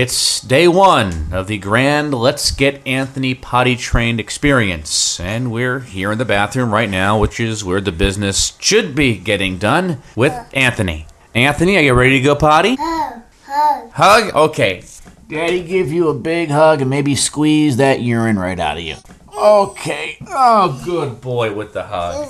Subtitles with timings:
[0.00, 6.12] It's day one of the grand Let's Get Anthony Potty Trained experience, and we're here
[6.12, 10.32] in the bathroom right now, which is where the business should be getting done with
[10.52, 11.08] Anthony.
[11.34, 12.76] Anthony, are you ready to go potty?
[12.78, 13.90] Hug, hug.
[13.90, 14.34] Hug?
[14.36, 14.84] Okay.
[15.28, 18.94] Daddy give you a big hug and maybe squeeze that urine right out of you.
[19.36, 20.18] Okay.
[20.28, 22.24] Oh, good boy with the hug.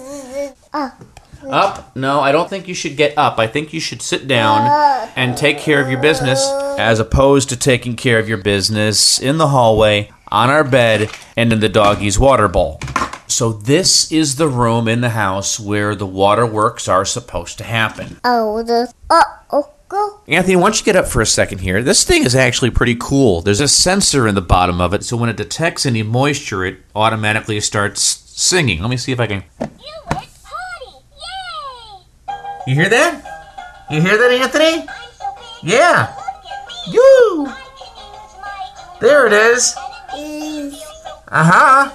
[0.72, 1.04] Up.
[1.46, 1.94] Up?
[1.94, 3.38] No, I don't think you should get up.
[3.38, 7.56] I think you should sit down and take care of your business as opposed to
[7.56, 12.18] taking care of your business in the hallway, on our bed, and in the doggy's
[12.18, 12.80] water bowl.
[13.26, 18.18] So, this is the room in the house where the waterworks are supposed to happen.
[18.24, 18.90] Oh, the.
[19.10, 19.22] Oh,
[19.52, 20.20] oh, go.
[20.26, 21.82] Anthony, why don't you get up for a second here?
[21.82, 23.42] This thing is actually pretty cool.
[23.42, 26.78] There's a sensor in the bottom of it, so when it detects any moisture, it
[26.96, 28.80] automatically starts singing.
[28.80, 29.44] Let me see if I can.
[29.60, 29.66] You
[30.10, 31.04] went potty.
[32.28, 32.34] Yay!
[32.66, 33.86] You hear that?
[33.90, 34.88] You hear that, Anthony?
[34.88, 35.70] I'm so big.
[35.70, 36.17] Yeah.
[36.88, 36.94] Look at me.
[36.94, 37.44] You.
[37.44, 38.98] My name is my.
[39.00, 39.74] There it is.
[41.30, 41.90] Uh huh.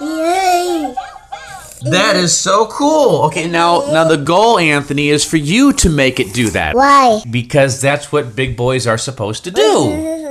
[0.00, 0.94] Yay!
[1.90, 3.22] That is so cool.
[3.26, 7.22] Okay, now now the goal, Anthony, is for you to make it do that Why?
[7.30, 10.22] because that's what big boys are supposed to do.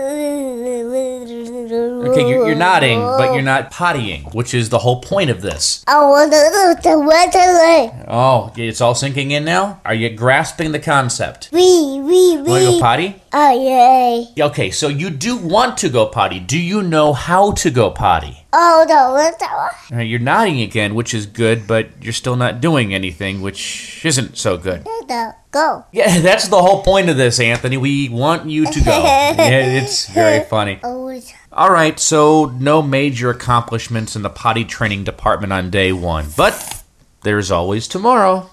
[2.05, 5.83] Okay, you're, you're nodding, but you're not pottying, which is the whole point of this.
[5.87, 8.05] I want to do the weather.
[8.07, 9.81] Oh, it's all sinking in now.
[9.85, 11.49] Are you grasping the concept?
[11.51, 13.21] Wee, wee, Want to go potty?
[13.33, 14.43] Oh, yay.
[14.43, 16.39] Okay, so you do want to go potty.
[16.39, 18.45] Do you know how to go potty?
[18.53, 19.99] Oh, the weather.
[19.99, 24.37] Uh, You're nodding again, which is good, but you're still not doing anything, which isn't
[24.37, 24.85] so good.
[25.07, 25.85] The go.
[25.91, 27.77] Yeah, that's the whole point of this, Anthony.
[27.77, 28.91] We want you to go.
[29.35, 30.79] Yeah, it's very funny.
[30.83, 31.04] Oh,
[31.51, 36.83] All right, so no major accomplishments in the potty training department on day one, but
[37.23, 38.49] there's always tomorrow.